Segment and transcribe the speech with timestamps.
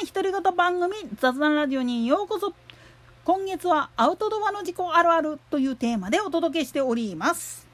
[0.00, 2.54] 談独り言番組雑談ラジオにようこそ。
[3.24, 7.66] 今月はアウトドアの事故あるあるというテーマでお届けしております。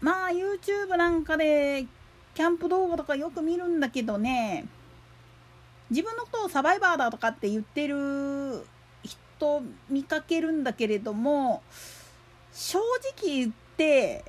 [0.00, 1.86] まあ YouTube なんかで
[2.34, 4.66] キャンプ動画とかよく見るんだけどね。
[5.88, 8.66] 自分のことをサバイバーだとかって言ってる
[9.02, 11.62] 人見かけるんだけれども
[12.52, 12.78] 正
[13.18, 14.24] 直言って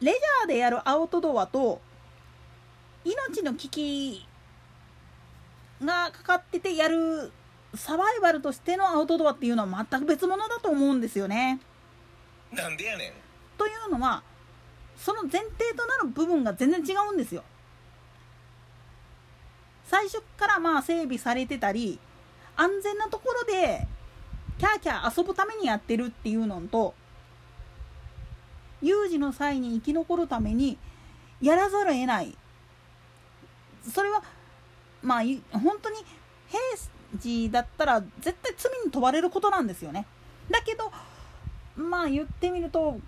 [0.00, 1.80] レジャーでやるアウトドアと
[3.08, 4.26] 命の危機
[5.82, 7.32] がかかっててやる
[7.74, 11.60] サバイバルとしてのアウトドアっていうのは全く別物だと思うんですよね。
[12.52, 13.12] なんでやねん
[13.56, 14.22] というのは
[14.96, 17.42] その前提となる部分が全然違うんですよ。
[19.86, 21.98] 最初からまあ整備されてたり
[22.56, 23.86] 安全なところで
[24.58, 26.94] キャーキャー遊ぶためにやってるっていうのと
[28.82, 30.76] 有事の際に生き残るために
[31.40, 32.36] やらざるを得ない
[33.92, 34.22] それは
[35.02, 35.22] まあ
[35.58, 35.96] 本当に
[36.48, 36.60] 平
[37.16, 40.06] 時だったら絶対罪に問われることなんですよね。
[40.50, 40.90] だけど
[41.76, 42.98] まあ言ってみると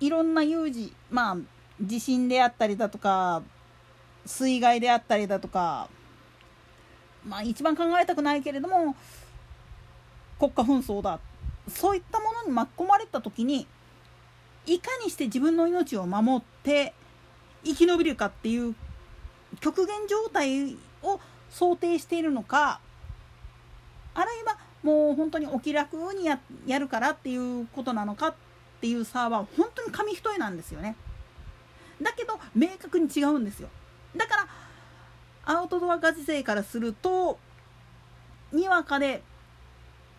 [0.00, 1.36] いろんな有事まあ
[1.80, 3.42] 地震であったりだとか
[4.26, 5.88] 水害であったりだとか
[7.26, 8.96] まあ一番考えたくないけれども
[10.38, 11.20] 国家紛争だ。
[11.68, 13.68] そういったものに巻き込まれた時に
[14.66, 16.92] いかにして自分の命を守って
[17.64, 18.74] 生き延びるかっていう
[19.60, 22.80] 極限状態を想定しているのか
[24.14, 28.34] あるいはもう本当にお気楽にややるからっていうことなのかっ
[28.80, 30.96] ていう差は本当に紙一重なんですよね。
[32.00, 33.68] だけど明確に違うんですよ。
[34.16, 34.48] だから
[35.44, 37.38] アウトドアガチ勢からすると
[38.52, 39.22] にわかで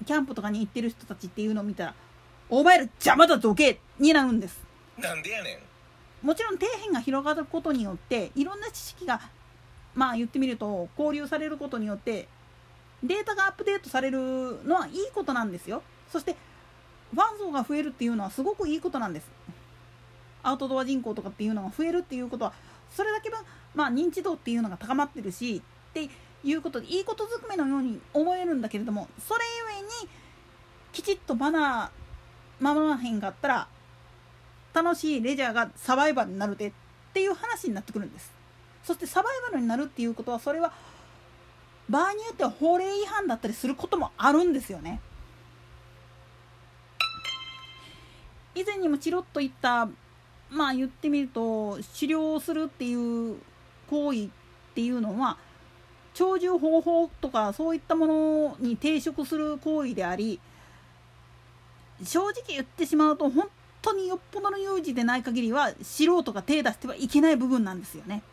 [0.06, 1.96] キャンプとかに行ってる人たちっていうのを見たら
[2.50, 4.62] 「お前ら邪魔だどけ!」になるんです。
[4.98, 5.60] なんでやねん
[6.24, 9.22] もちろん底辺が広がることによっていろんな知識が
[9.94, 12.28] まあ言ってみると交流されることによって
[13.04, 15.84] データがアップデートされるのはいいことなんですよ。
[16.10, 16.36] そして
[17.14, 19.30] ファン層が増えるっていうのはすごくいいことなんです。
[20.42, 22.54] アウトドア人口とかっていうのが増えるっていうことは
[22.90, 23.40] それだけ分
[23.74, 26.10] まあ、認知度っていうのが高まってるしって
[26.44, 29.42] いうことでいいことずくめのように思えるんだけれどもそれ
[29.72, 30.10] ゆえに
[30.92, 33.68] きちっとマナー守らへんかったら
[34.74, 36.72] 楽しいレジャーがサバイバルになるでっ
[37.14, 38.32] ていう話になってくるんです
[38.84, 40.74] そしてサバイバルになるっていうことはそれは
[41.90, 45.00] 場合によっては法令違反だったりすることもあるんですよね
[48.56, 49.88] 以前にもチロッと言った
[50.50, 53.38] まあ言ってみると狩猟するっていう
[53.90, 54.30] 行為っ
[54.76, 55.38] ていうのは
[56.14, 60.40] 鳥獣保護法とかそういったものに抵触する行為であり
[62.04, 63.50] 正直言ってしまうと本
[63.84, 68.24] 当によっぽどの有事でない限りは素人が手出してはいけない部分なんですよね。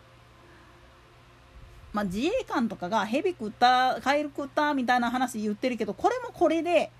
[1.92, 6.92] まあ、自衛官とかが蛇食ったカエル食ったみたいな話言ってるけどこれもこれで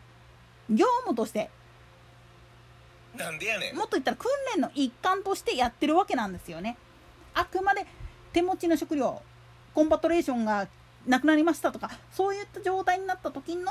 [0.68, 1.48] 業務として
[3.16, 6.76] なんでやねんもっと言ったら訓練の一環としてやってるわけなんですよね。
[7.34, 7.86] あくまで
[8.32, 9.22] 手持ちの食料
[9.74, 10.66] コンパトレーションが
[11.06, 13.70] なくなりましたとかそういった状態になった時の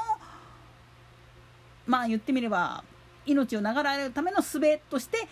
[1.86, 2.84] まあ言ってみれば
[3.26, 4.60] 命を流れるための術
[4.90, 5.28] として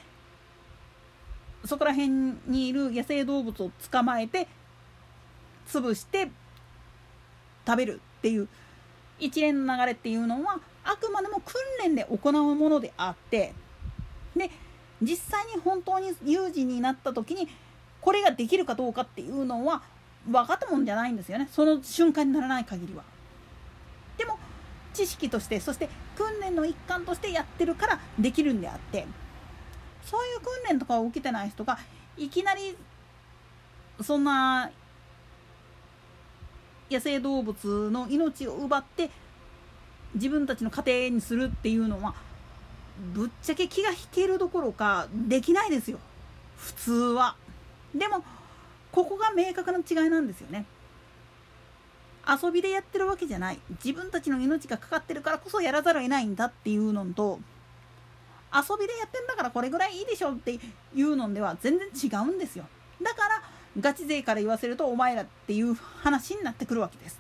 [1.66, 2.10] そこら辺
[2.48, 4.48] にいる野生動物を捕まえて
[5.68, 6.30] 潰して
[7.66, 8.48] 食べるっていう
[9.20, 13.54] 一連の流れっていうのはあくまでも訓練で行うものであって
[14.36, 14.50] で
[15.02, 17.48] 実際に本当に有事になった時に
[18.02, 19.82] これができるかどうかっていうのは
[20.26, 23.04] 分かったもんじゃないんですよねその瞬間にならない限りは。
[24.98, 29.06] 知識としてそして訓練の一環としてやってるからできるんであって
[30.04, 31.78] そういう訓練とかを受けてない人が
[32.18, 32.76] いきなり
[34.02, 34.72] そんな
[36.90, 39.12] 野生動物の命を奪って
[40.16, 42.16] 自分たちの家庭にするっていうのは
[43.14, 46.00] ぶっちゃけ気が引けるどころかできないですよ
[46.58, 47.36] 普通は。
[47.94, 48.24] でも
[48.92, 50.66] ここが明確な違いなんですよね
[52.28, 53.60] 遊びでやってるわけじゃない。
[53.84, 57.40] 自分たちの命がかかってるからこそやらざるを得ないんだっていうのと
[58.54, 60.60] 遊びでやってんだからこれぐらいいいでしょって
[60.96, 62.66] いうのでは全然違うんですよ。
[63.02, 63.42] だから
[63.80, 67.20] ガチ勢から言わせるとお前らっていう話になってくるわけです。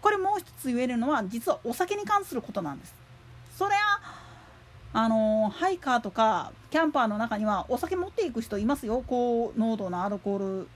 [0.00, 2.94] これもう一つ言えるのは実はお酒に関することなんです。
[3.56, 4.00] それは
[4.94, 9.04] あのハイカーとかキャンパーの中にはお酒持っていく人いますよ。
[9.06, 10.68] 高濃度のアルコール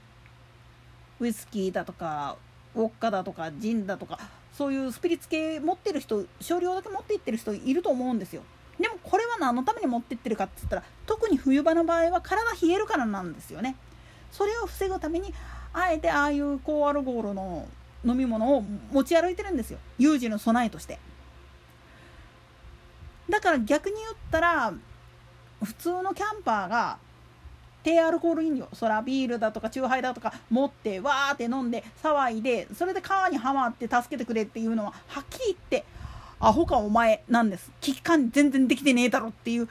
[1.19, 2.37] ウイスキーだとか
[2.75, 4.19] ウォッカだとかジンだとか
[4.53, 8.43] そういうスピリッツ系持ってる人少量だけ持っていってる人いると思うんですよ。
[8.79, 13.75] でもこれは何のために持ってってるかって言ったら特に冬場の場合は体冷えるからなんですよね。
[14.31, 15.33] それを防ぐために
[15.73, 17.67] あえてああいう高アルコールの
[18.05, 19.79] 飲み物を持ち歩いてるんですよ。
[19.97, 20.99] 有事の備えとして。
[23.29, 24.73] だから逆に言ったら
[25.63, 26.97] 普通のキャンパーが
[27.87, 35.85] 低アルコール飲料そらビールだとかチューハイだとか持ってわーって飲んで騒いでそれで川にはまって助けてくれっていうのははっきり言って
[36.37, 37.71] アホかお前なんです。
[37.79, 39.69] 危機感全然できてねえだろっていう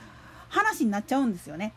[0.48, 1.74] 話になっちゃうんですよね。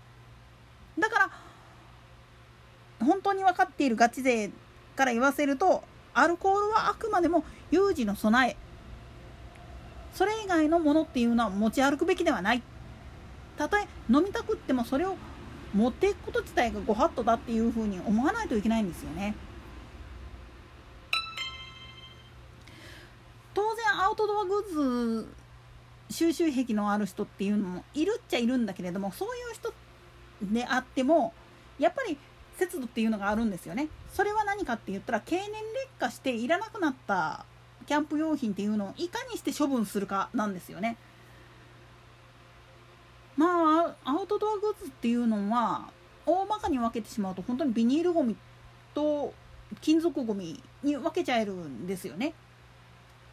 [0.98, 4.50] だから本当に分かっているガチ勢
[4.96, 5.84] から言わせると
[6.14, 8.56] アルコールはあくまでも有事の備え。
[10.14, 12.64] それ以外のものっていうのは持ち歩くべきではない。
[13.58, 15.18] たとえ飲みたくってもそれを
[15.74, 19.36] 持っていくこと自体がご法度だっていうふうに思わないといけないんですよね。
[23.54, 24.74] 当然アウトドアグッ
[25.24, 25.28] ズ
[26.10, 29.74] 収集癖のある人っていうのもいるっちゃいるんだけれどもそういう人
[30.42, 31.34] であっても
[31.78, 32.18] やっぱり
[32.58, 33.88] 節度っていうのがあるんですよね。
[34.12, 35.60] それは何かって言ったら経年劣
[36.00, 37.46] 化していらなくなった
[37.86, 40.98] キャンプ用品っていうのをいかにして処分するかなんですよね。
[43.40, 45.90] まあアウトドアグッズっていうのは
[46.26, 48.36] 大まかに分けてしまうと本当にビニールゴミ
[48.94, 49.34] と
[49.80, 52.34] 金属ゴミに分けちゃえるんですよね。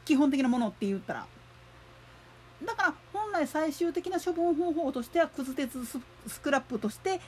[0.04, 1.26] 基本的なものって言ったら。
[2.64, 7.20] だから本来最終的な処分方法としてはくず鉄スクラップとして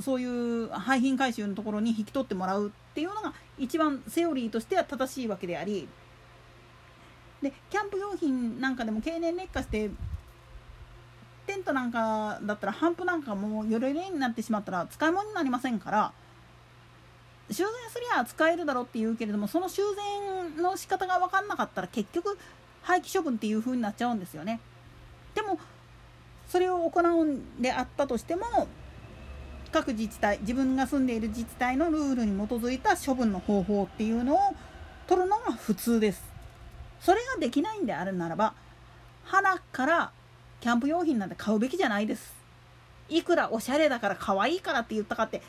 [0.00, 5.88] そういう廃品回収のところに引き取ってもらうっていうのが一番セオリーとしては正しいわけであり。
[7.40, 9.90] でキャンプ用品なんかでも経年劣化して
[11.54, 16.12] テントなんかだったらハンプなんかもうよれれになってしまったら使い物になりませんから
[17.50, 22.36] 修繕すりゃ使えるだろうって言うけれどもその修繕の仕方が分かんなかったら結局
[22.82, 24.60] 廃棄処分っていう風になっちゃうんですよね。
[25.34, 25.58] でも
[26.48, 28.68] それを行うんであったとしても
[29.72, 34.38] 各自治体自分が住んでいる自治体のルールに基づいた処分の方法っていうのを
[35.06, 36.22] 取るのが普通です。
[37.00, 38.54] それができないんであるならば
[39.24, 40.12] 花から
[40.60, 42.34] キャンプ用品なんて買うべきじゃないです。
[43.08, 45.42] いくらおしゃれだから可愛いからって言ったかって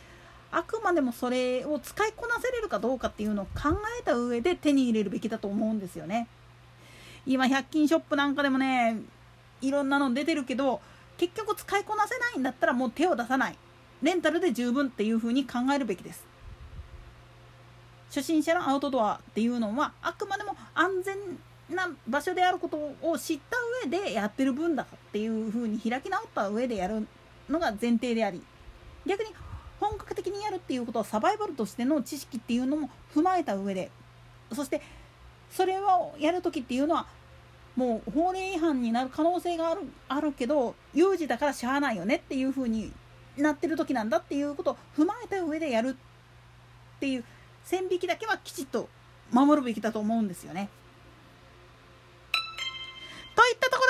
[0.51, 6.27] あくまでもそれを使いこなせれるかどうかっていうのを考えた上で手に入れるべきだと思うんですよね。
[7.25, 8.97] 今100均ショップなんかでもね
[9.61, 10.79] いろんなの出てるけど
[11.17, 13.57] 結局使いこなせないんだったらもう手を出さない
[14.01, 16.23] レンタルで十分っていうふうに考えるべきです
[18.09, 21.17] 初心者のアウトドアっていうのはあくまでも安全
[21.69, 23.57] な場所であることを知った
[23.87, 27.07] 上でやってる分だっていうふうに開き直った上でやる
[27.49, 28.41] のが前提であり
[29.05, 29.29] 逆に
[29.79, 33.91] 本格的にやるっていうことはサバイバルとしての知識っていうのも踏まえた上で
[34.53, 34.81] そして
[35.51, 37.07] それをやる時っていうのは
[37.75, 42.91] もう法令違反になる可能性があるあるけど有事だからしゃあないよねっていうふうに
[43.37, 45.97] なってる時なんだっていうことを踏まえた上でやる
[46.95, 47.23] っていう
[47.63, 48.87] 線引きだけはきちっと
[49.31, 50.69] 守るべきだと思うんですよね。